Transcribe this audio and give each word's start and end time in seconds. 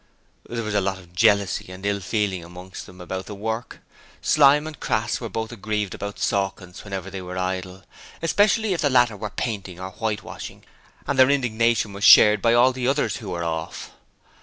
There 0.49 0.63
was 0.63 0.73
a 0.73 0.81
lot 0.81 0.97
of 0.97 1.13
jealousy 1.13 1.71
and 1.71 1.85
ill 1.85 1.99
feeling 1.99 2.43
amongst 2.43 2.87
them 2.87 2.99
about 2.99 3.27
the 3.27 3.35
work. 3.35 3.81
Slyme 4.19 4.65
and 4.65 4.79
Crass 4.79 5.21
were 5.21 5.29
both 5.29 5.51
aggrieved 5.51 5.93
about 5.93 6.17
Sawkins 6.17 6.83
whenever 6.83 7.11
they 7.11 7.21
were 7.21 7.37
idle, 7.37 7.83
especially 8.19 8.73
if 8.73 8.81
the 8.81 8.89
latter 8.89 9.15
were 9.15 9.29
painting 9.29 9.79
or 9.79 9.91
whitewashing, 9.91 10.63
and 11.05 11.19
their 11.19 11.29
indignation 11.29 11.93
was 11.93 12.03
shared 12.03 12.41
by 12.41 12.55
all 12.55 12.71
the 12.73 12.87
others 12.87 13.17
who 13.17 13.29
were 13.29 13.43
'off'. 13.43 13.91